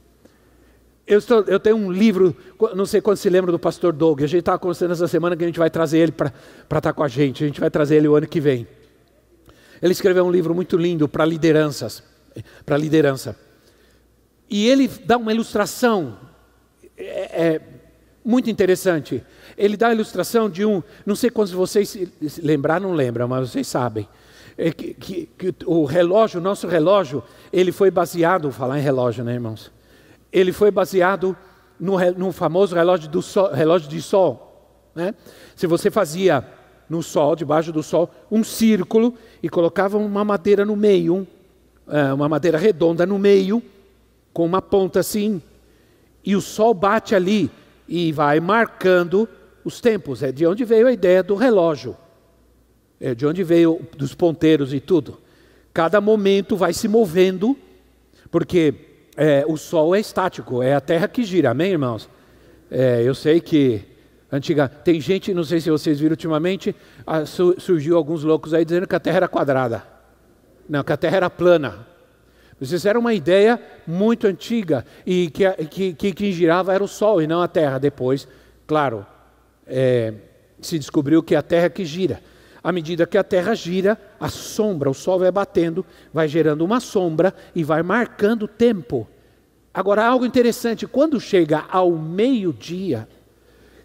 [1.08, 2.36] Eu, estou, eu, tenho um livro,
[2.76, 5.44] não sei quando se lembra do pastor Doug, a gente estava conversando essa semana que
[5.44, 6.32] a gente vai trazer ele para
[6.64, 8.68] estar tá com a gente, a gente vai trazer ele o ano que vem.
[9.82, 12.04] Ele escreveu um livro muito lindo para lideranças,
[12.66, 13.36] para liderança.
[14.50, 16.18] E ele dá uma ilustração
[17.04, 17.62] é, é,
[18.24, 19.24] muito interessante.
[19.58, 21.98] Ele dá a ilustração de um, não sei quantos de vocês
[22.42, 24.08] lembrar, não lembram, mas vocês sabem.
[24.58, 29.24] É que, que, que, o relógio, o nosso relógio, ele foi baseado, falar em relógio,
[29.24, 29.72] né, irmãos?
[30.32, 31.36] Ele foi baseado
[31.80, 34.52] no, no famoso relógio, do sol, relógio de sol.
[34.94, 35.16] Né?
[35.56, 36.46] Se você fazia
[36.88, 41.26] no sol, debaixo do sol, um círculo e colocava uma madeira no meio,
[41.88, 43.64] é, uma madeira redonda no meio,
[44.34, 45.42] com uma ponta assim,
[46.24, 47.50] e o sol bate ali
[47.88, 49.28] e vai marcando
[49.64, 50.24] os tempos.
[50.24, 51.98] É de onde veio a ideia do relógio,
[53.00, 55.20] é de onde veio dos ponteiros e tudo.
[55.74, 57.58] Cada momento vai se movendo,
[58.30, 58.74] porque
[59.16, 62.10] é, o sol é estático, é a terra que gira, amém, irmãos?
[62.70, 63.92] É, eu sei que
[64.32, 66.74] Antiga, tem gente, não sei se vocês viram ultimamente,
[67.58, 69.84] surgiu alguns loucos aí dizendo que a Terra era quadrada.
[70.70, 71.86] Não, que a Terra era plana.
[72.62, 77.26] Vocês eram uma ideia muito antiga e que, que, que girava era o Sol e
[77.26, 77.80] não a Terra.
[77.80, 78.28] Depois,
[78.68, 79.04] claro,
[79.66, 80.14] é,
[80.62, 82.22] se descobriu que é a Terra que gira.
[82.64, 86.80] À medida que a Terra gira, a sombra, o Sol vai batendo, vai gerando uma
[86.80, 89.10] sombra e vai marcando o tempo.
[89.74, 93.08] Agora, algo interessante, quando chega ao meio-dia,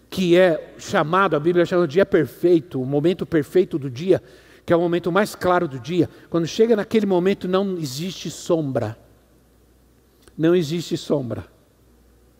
[0.07, 4.21] que é chamado, a Bíblia chama de dia perfeito, o momento perfeito do dia,
[4.67, 6.09] que é o momento mais claro do dia.
[6.29, 8.97] Quando chega naquele momento, não existe sombra.
[10.37, 11.45] Não existe sombra.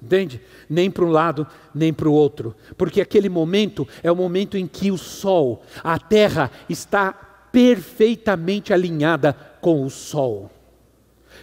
[0.03, 0.41] Entende?
[0.69, 2.53] Nem para um lado, nem para o outro.
[2.77, 7.13] Porque aquele momento é o momento em que o sol, a terra, está
[7.49, 10.51] perfeitamente alinhada com o sol.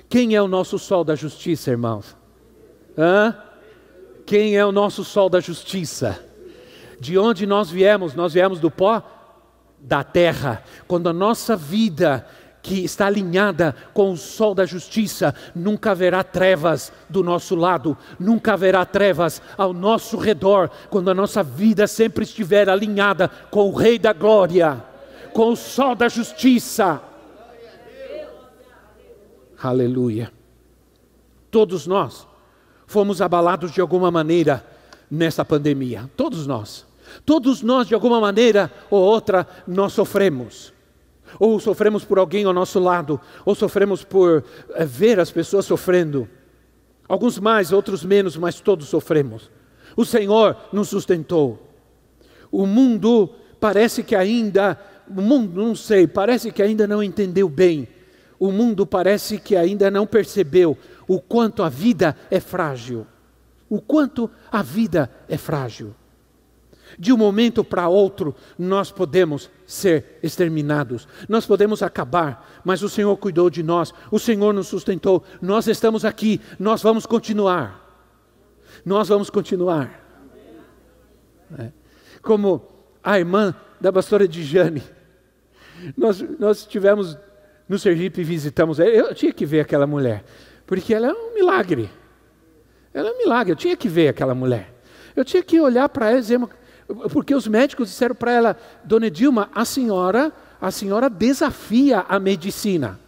[0.07, 2.15] Quem é o nosso sol da justiça, irmãos?
[2.97, 3.35] Hã?
[4.27, 6.23] Quem é o nosso sol da justiça?
[7.01, 8.15] De onde nós viemos?
[8.15, 9.14] Nós viemos do pó
[9.85, 10.63] da terra.
[10.89, 12.27] Quando a nossa vida
[12.63, 18.55] que está alinhada com o sol da justiça, nunca haverá trevas do nosso lado, nunca
[18.55, 23.99] haverá trevas ao nosso redor, quando a nossa vida sempre estiver alinhada com o Rei
[23.99, 24.83] da Glória,
[25.35, 27.03] com o sol da justiça.
[29.63, 30.33] Aleluia.
[31.51, 32.27] Todos nós
[32.87, 34.65] fomos abalados de alguma maneira
[35.11, 36.11] nessa pandemia.
[36.17, 36.87] Todos nós.
[37.25, 40.73] Todos nós, de alguma maneira ou outra, nós sofremos.
[41.39, 46.29] Ou sofremos por alguém ao nosso lado, ou sofremos por é, ver as pessoas sofrendo.
[47.09, 49.51] Alguns mais, outros menos, mas todos sofremos.
[49.97, 51.71] O Senhor nos sustentou.
[52.51, 57.89] O mundo parece que ainda, o mundo, não sei, parece que ainda não entendeu bem.
[58.39, 63.07] O mundo parece que ainda não percebeu o quanto a vida é frágil.
[63.69, 65.95] O quanto a vida é frágil.
[66.99, 73.17] De um momento para outro, nós podemos ser exterminados, nós podemos acabar, mas o Senhor
[73.17, 77.83] cuidou de nós, o Senhor nos sustentou, nós estamos aqui, nós vamos continuar.
[78.85, 80.01] Nós vamos continuar.
[81.59, 81.71] É.
[82.23, 82.63] Como
[83.03, 84.83] a irmã da pastora Dijane,
[85.97, 87.17] nós, nós estivemos
[87.69, 90.25] no Sergipe e visitamos, eu tinha que ver aquela mulher.
[90.67, 91.91] Porque ela é um milagre.
[92.93, 93.53] Ela é um milagre.
[93.53, 94.73] Eu tinha que ver aquela mulher.
[95.15, 96.41] Eu tinha que olhar para ela e dizer,
[97.13, 103.01] porque os médicos disseram para ela, Dona Dilma, a senhora, a senhora desafia a medicina.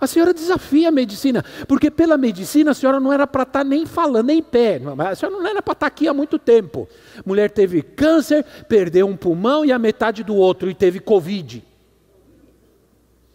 [0.00, 3.64] A senhora desafia a medicina, porque pela medicina a senhora não era para estar tá
[3.64, 6.40] nem falando, nem em pé, a senhora não era para estar tá aqui há muito
[6.40, 6.88] tempo.
[7.24, 11.64] Mulher teve câncer, perdeu um pulmão e a metade do outro, e teve Covid.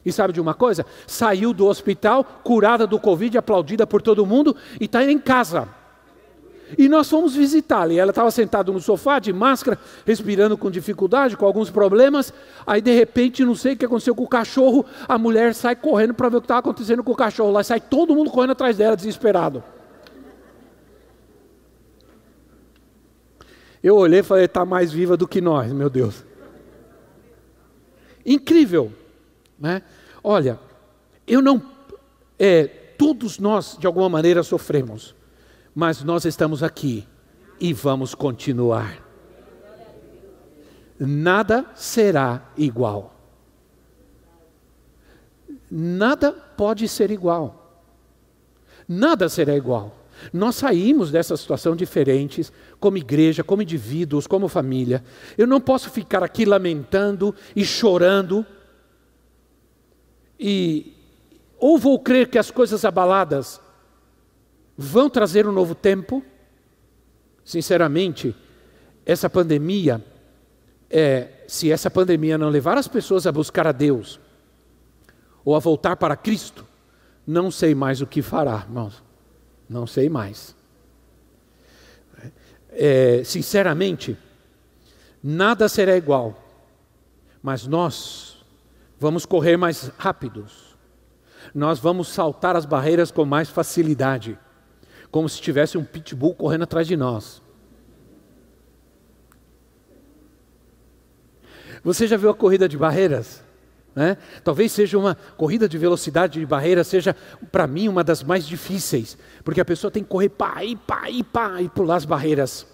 [0.05, 0.85] E sabe de uma coisa?
[1.05, 5.69] Saiu do hospital, curada do Covid, aplaudida por todo mundo, e está em casa.
[6.75, 7.93] E nós fomos visitá-la.
[7.93, 12.33] E ela estava sentada no sofá, de máscara, respirando com dificuldade, com alguns problemas.
[12.65, 14.85] Aí, de repente, não sei o que aconteceu com o cachorro.
[15.07, 17.51] A mulher sai correndo para ver o que estava acontecendo com o cachorro.
[17.51, 19.63] Lá sai todo mundo correndo atrás dela, desesperado.
[23.81, 26.25] Eu olhei e falei: está mais viva do que nós, meu Deus.
[28.25, 28.91] Incrível,
[29.57, 29.83] né?
[30.21, 30.59] Olha,
[31.25, 31.61] eu não.
[32.37, 32.65] É,
[32.97, 35.15] todos nós, de alguma maneira, sofremos
[35.77, 37.07] mas nós estamos aqui
[37.59, 38.97] e vamos continuar.
[40.99, 43.13] Nada será igual.
[45.69, 47.83] Nada pode ser igual.
[48.87, 49.95] Nada será igual.
[50.33, 55.03] Nós saímos dessa situação diferentes, como igreja, como indivíduos, como família.
[55.37, 58.43] Eu não posso ficar aqui lamentando e chorando.
[60.39, 60.91] E
[61.59, 63.61] ou vou crer que as coisas abaladas
[64.77, 66.23] vão trazer um novo tempo.
[67.43, 68.35] Sinceramente,
[69.05, 70.03] essa pandemia,
[70.89, 74.19] é, se essa pandemia não levar as pessoas a buscar a Deus
[75.43, 76.65] ou a voltar para Cristo,
[77.25, 79.01] não sei mais o que fará, irmãos.
[79.67, 80.55] Não sei mais.
[82.69, 84.17] É, sinceramente,
[85.23, 86.41] nada será igual,
[87.41, 88.45] mas nós
[88.99, 90.77] vamos correr mais rápidos,
[91.53, 94.37] nós vamos saltar as barreiras com mais facilidade
[95.11, 97.41] como se tivesse um pitbull correndo atrás de nós.
[101.83, 103.43] Você já viu a corrida de barreiras?
[103.95, 104.15] Né?
[104.43, 107.15] Talvez seja uma corrida de velocidade de barreira, seja
[107.51, 111.09] para mim uma das mais difíceis, porque a pessoa tem que correr pá e pá
[111.09, 112.67] e pá e pular as barreiras.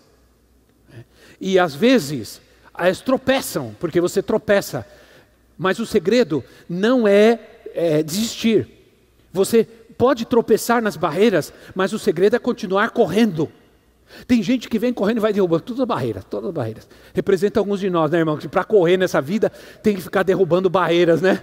[1.40, 2.42] E às vezes
[2.78, 4.86] elas tropeçam, porque você tropeça,
[5.58, 7.40] mas o segredo não é,
[7.74, 8.68] é desistir.
[9.32, 13.52] Você pode tropeçar nas barreiras, mas o segredo é continuar correndo.
[14.28, 16.90] Tem gente que vem correndo e vai derrubando todas as barreiras, todas as barreiras.
[17.14, 18.38] Representa alguns de nós, né, irmão?
[18.38, 19.50] Que para correr nessa vida
[19.82, 21.42] tem que ficar derrubando barreiras, né?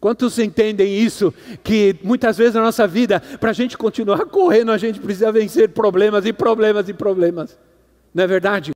[0.00, 1.32] Quantos entendem isso?
[1.62, 5.70] Que muitas vezes na nossa vida, para a gente continuar correndo, a gente precisa vencer
[5.70, 7.58] problemas e problemas e problemas.
[8.12, 8.70] Não é verdade?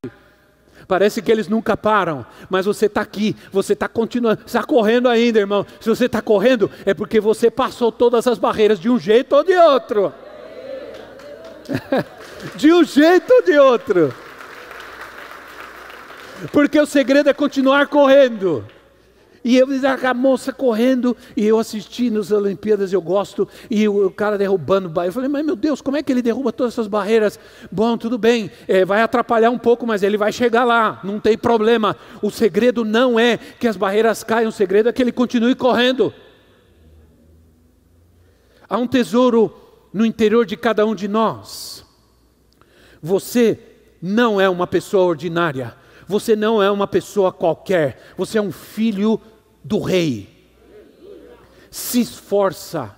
[0.88, 5.38] Parece que eles nunca param, mas você está aqui, você está continuando, está correndo ainda,
[5.38, 5.66] irmão.
[5.78, 9.44] Se você está correndo, é porque você passou todas as barreiras de um jeito ou
[9.44, 10.14] de outro.
[12.56, 14.14] de um jeito ou de outro.
[16.52, 18.64] Porque o segredo é continuar correndo.
[19.48, 19.66] E eu
[20.06, 25.16] a moça correndo, e eu assisti nas Olimpíadas, eu gosto, e o, cara derrubando barreiras.
[25.16, 27.40] Eu falei, mas meu Deus, como é que ele derruba todas essas barreiras?
[27.72, 31.38] Bom, tudo bem, é, vai atrapalhar um pouco, mas ele vai chegar lá, não tem
[31.38, 31.96] problema.
[32.20, 36.12] O segredo não é que as barreiras caiam, o segredo é que ele continue correndo.
[38.68, 39.50] Há um tesouro
[39.94, 41.86] no interior de cada um de nós.
[43.00, 43.58] Você
[44.02, 45.74] não é uma pessoa ordinária.
[46.06, 47.98] Você não é uma pessoa qualquer.
[48.16, 49.20] Você é um filho
[49.62, 50.28] do rei.
[51.70, 52.96] Se esforça,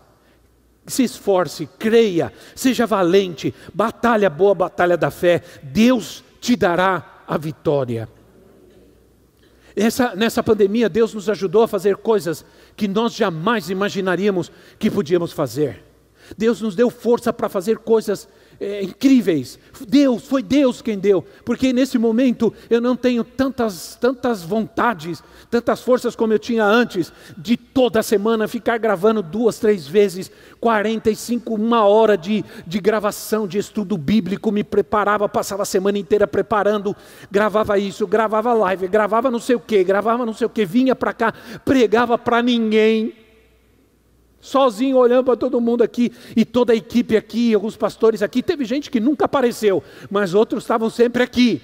[0.86, 5.42] se esforce, creia, seja valente, batalha boa, batalha da fé.
[5.62, 8.08] Deus te dará a vitória.
[9.74, 12.44] Essa, nessa pandemia, Deus nos ajudou a fazer coisas
[12.76, 15.84] que nós jamais imaginaríamos que podíamos fazer.
[16.36, 18.28] Deus nos deu força para fazer coisas
[18.60, 19.58] é, incríveis.
[19.88, 25.80] Deus, foi Deus quem deu, porque nesse momento eu não tenho tantas, tantas vontades, tantas
[25.80, 31.84] forças como eu tinha antes, de toda semana ficar gravando duas, três vezes, 45, uma
[31.84, 36.94] hora de, de gravação, de estudo bíblico, me preparava, passava a semana inteira preparando,
[37.30, 40.94] gravava isso, gravava live, gravava não sei o que, gravava não sei o que, vinha
[40.94, 41.32] para cá,
[41.64, 43.14] pregava para ninguém
[44.40, 48.42] sozinho olhando para todo mundo aqui e toda a equipe aqui, alguns pastores aqui.
[48.42, 51.60] Teve gente que nunca apareceu, mas outros estavam sempre aqui.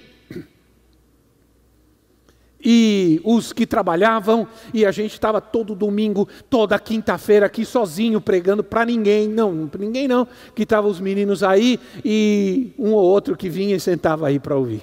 [2.69, 8.65] E os que trabalhavam, e a gente estava todo domingo, toda quinta-feira aqui sozinho pregando
[8.65, 13.37] para ninguém, não, para ninguém não, que estavam os meninos aí e um ou outro
[13.37, 14.83] que vinha e sentava aí para ouvir.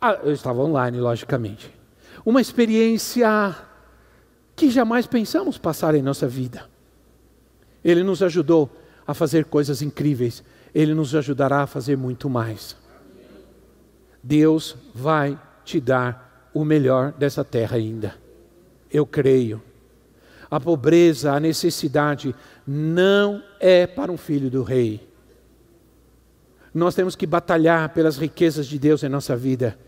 [0.00, 1.70] Ah, eu estava online, logicamente.
[2.24, 3.54] Uma experiência
[4.54, 6.68] que jamais pensamos passar em nossa vida.
[7.84, 8.70] Ele nos ajudou
[9.06, 10.42] a fazer coisas incríveis,
[10.74, 12.76] ele nos ajudará a fazer muito mais.
[14.22, 18.14] Deus vai te dar o melhor dessa terra ainda.
[18.90, 19.60] Eu creio.
[20.50, 22.34] a pobreza, a necessidade,
[22.66, 25.00] não é para um filho do rei.
[26.74, 29.78] Nós temos que batalhar pelas riquezas de Deus em nossa vida.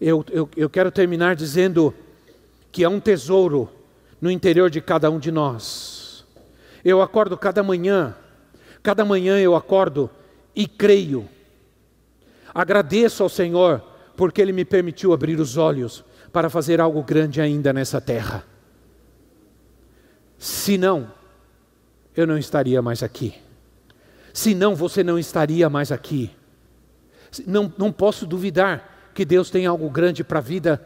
[0.00, 1.92] Eu, eu, eu quero terminar dizendo
[2.70, 3.68] que há um tesouro
[4.22, 6.24] no interior de cada um de nós.
[6.84, 8.14] Eu acordo cada manhã,
[8.80, 10.08] cada manhã eu acordo
[10.54, 11.28] e creio.
[12.54, 13.82] Agradeço ao Senhor
[14.16, 18.44] porque Ele me permitiu abrir os olhos para fazer algo grande ainda nessa terra.
[20.38, 21.10] Se não,
[22.16, 23.34] eu não estaria mais aqui.
[24.32, 26.30] Se não, você não estaria mais aqui.
[27.44, 30.80] Não, não posso duvidar que Deus tem algo grande para a vida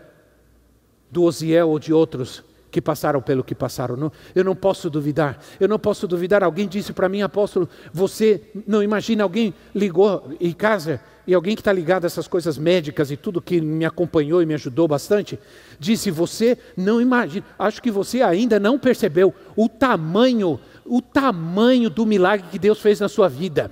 [1.11, 2.43] do Osiel ou de outros
[2.77, 3.97] que passaram pelo que passaram.
[3.97, 5.39] Não, eu não posso duvidar.
[5.59, 6.45] Eu não posso duvidar.
[6.45, 11.63] Alguém disse para mim, apóstolo, você não imagina alguém ligou em casa e alguém que
[11.63, 15.39] está ligado a essas coisas médicas e tudo que me acompanhou e me ajudou bastante,
[15.81, 17.47] disse: você não imagina.
[17.59, 23.01] Acho que você ainda não percebeu o tamanho, o tamanho do milagre que Deus fez
[23.01, 23.71] na sua vida.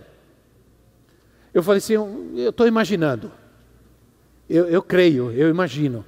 [1.52, 3.30] Eu falei assim, eu estou imaginando.
[4.48, 6.06] Eu, eu creio, eu imagino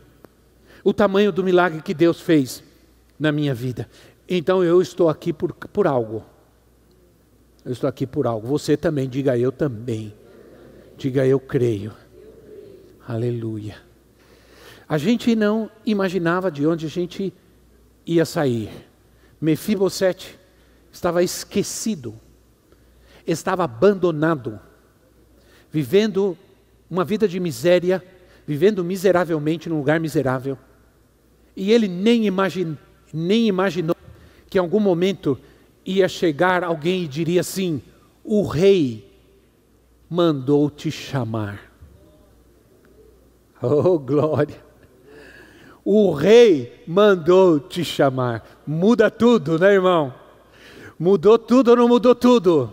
[0.86, 2.62] o tamanho do milagre que Deus fez
[3.19, 3.89] na minha vida.
[4.29, 6.25] Então eu estou aqui por, por algo.
[7.64, 8.47] Eu estou aqui por algo.
[8.47, 10.14] Você também, diga eu também.
[10.97, 11.93] Diga eu creio.
[13.07, 13.77] Aleluia.
[14.89, 17.33] A gente não imaginava de onde a gente
[18.07, 18.71] ia sair.
[19.41, 20.39] Mefibosete
[20.93, 22.14] estava esquecido,
[23.27, 24.59] estava abandonado,
[25.71, 26.39] vivendo
[26.89, 28.03] uma vida de miséria,
[28.47, 30.57] vivendo miseravelmente num lugar miserável.
[31.55, 32.79] E ele nem, imagine,
[33.17, 33.97] nem imaginou
[34.51, 35.39] que em algum momento
[35.87, 37.81] ia chegar alguém e diria assim:
[38.23, 39.11] O rei
[40.09, 41.64] mandou te chamar.
[43.62, 44.62] Oh, glória!
[45.83, 48.47] O rei mandou te chamar.
[48.67, 50.12] Muda tudo, né, irmão?
[50.99, 52.71] Mudou tudo ou não mudou tudo?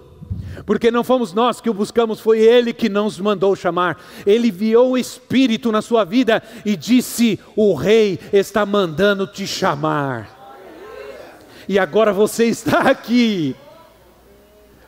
[0.66, 4.00] porque não fomos nós que o buscamos, foi Ele que nos mandou chamar.
[4.26, 10.32] Ele enviou o Espírito na sua vida e disse: O Rei está mandando te chamar.
[11.68, 13.55] E agora você está aqui.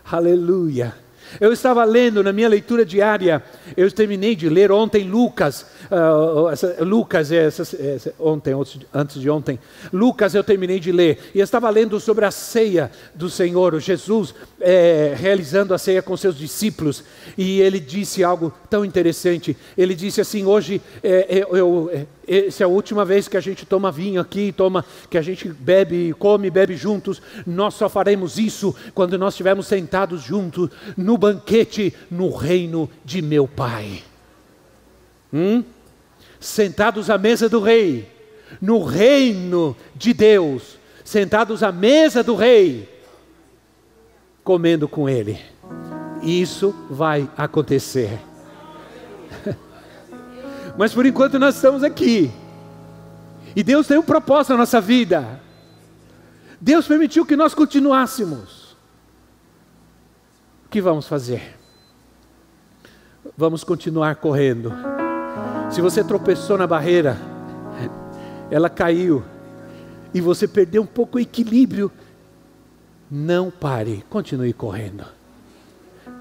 [0.03, 0.93] Aleluia.
[1.39, 3.43] Eu estava lendo na minha leitura diária,
[3.76, 8.53] eu terminei de ler ontem Lucas, uh, essa, Lucas, é, essa, essa, ontem,
[8.93, 9.59] antes de ontem,
[9.91, 15.13] Lucas eu terminei de ler, e estava lendo sobre a ceia do Senhor, Jesus é,
[15.17, 17.03] realizando a ceia com seus discípulos,
[17.38, 22.65] e ele disse algo tão interessante, ele disse assim, hoje é, é eu, essa é
[22.65, 26.49] a última vez que a gente toma vinho aqui, toma, que a gente bebe, come,
[26.49, 27.21] bebe juntos.
[27.45, 33.47] Nós só faremos isso quando nós estivermos sentados juntos no banquete no reino de meu
[33.47, 34.03] Pai.
[35.34, 35.63] Hum?
[36.39, 38.07] Sentados à mesa do Rei,
[38.61, 42.89] no reino de Deus, sentados à mesa do Rei,
[44.43, 45.39] comendo com Ele.
[46.21, 48.19] Isso vai acontecer.
[50.78, 52.32] Mas por enquanto nós estamos aqui.
[53.55, 55.39] E Deus tem um propósito na nossa vida.
[56.59, 58.76] Deus permitiu que nós continuássemos.
[60.65, 61.57] O que vamos fazer?
[63.38, 64.73] Vamos continuar correndo.
[65.71, 67.17] Se você tropeçou na barreira,
[68.51, 69.23] ela caiu,
[70.13, 71.91] e você perdeu um pouco o equilíbrio,
[73.09, 75.05] não pare, continue correndo.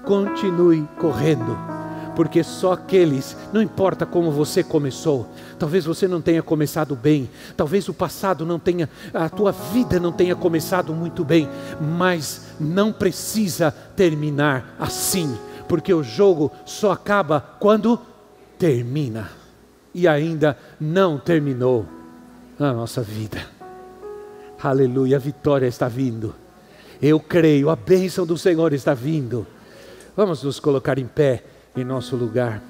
[0.03, 1.84] Continue correndo
[2.15, 5.27] porque só aqueles, não importa como você começou,
[5.59, 10.11] talvez você não tenha começado bem, talvez o passado não tenha, a tua vida não
[10.11, 11.49] tenha começado muito bem,
[11.79, 15.37] mas não precisa terminar assim,
[15.67, 17.99] porque o jogo só acaba quando
[18.57, 19.29] termina,
[19.93, 21.85] e ainda não terminou
[22.59, 23.45] a nossa vida.
[24.61, 26.35] Aleluia, a vitória está vindo.
[27.01, 29.45] Eu creio, a bênção do Senhor está vindo.
[30.15, 31.43] Vamos nos colocar em pé
[31.75, 32.61] em nosso lugar.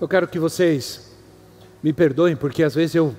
[0.00, 1.12] Eu quero que vocês
[1.82, 3.14] me perdoem, porque às vezes eu,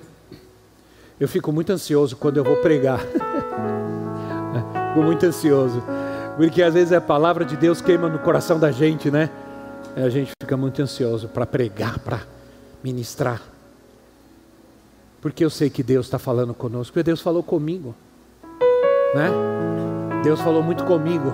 [1.20, 3.00] eu fico muito ansioso quando eu vou pregar.
[4.94, 5.84] fico muito ansioso.
[6.38, 9.30] Porque às vezes a palavra de Deus queima no coração da gente, né?
[9.96, 12.22] A gente fica muito ansioso para pregar, para
[12.82, 13.42] ministrar.
[15.22, 17.94] Porque eu sei que Deus está falando conosco, porque Deus falou comigo,
[19.14, 19.30] né?
[20.24, 21.34] Deus falou muito comigo.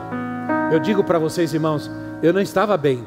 [0.72, 1.90] Eu digo para vocês, irmãos,
[2.22, 3.04] eu não estava bem.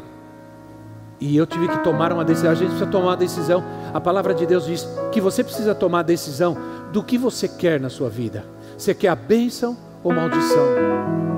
[1.20, 2.50] E eu tive que tomar uma decisão.
[2.50, 3.64] A gente precisa tomar uma decisão.
[3.92, 6.56] A palavra de Deus diz que você precisa tomar a decisão
[6.92, 8.44] do que você quer na sua vida.
[8.76, 10.64] Você quer a bênção ou maldição?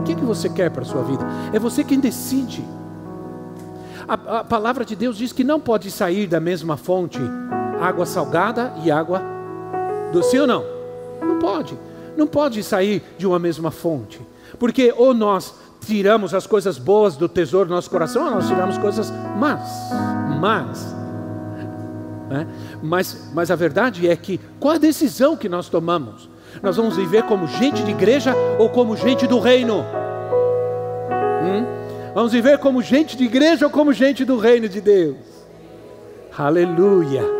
[0.01, 1.25] O que, que você quer para a sua vida?
[1.53, 2.63] É você quem decide.
[4.07, 7.21] A, a palavra de Deus diz que não pode sair da mesma fonte
[7.81, 9.23] água salgada e água
[10.13, 10.65] doce ou não?
[11.21, 11.79] Não pode.
[12.17, 14.21] Não pode sair de uma mesma fonte.
[14.59, 18.77] Porque ou nós tiramos as coisas boas do tesouro do nosso coração, ou nós tiramos
[18.79, 19.69] coisas más.
[20.39, 20.95] Más.
[22.29, 22.47] Né?
[22.83, 26.29] Mas, mas a verdade é que qual a decisão que nós tomamos?
[26.63, 29.85] Nós vamos viver como gente de igreja ou como gente do reino?
[31.43, 31.65] Hum?
[32.15, 35.17] Vamos viver como gente de igreja ou como gente do reino de Deus?
[36.37, 37.40] Aleluia!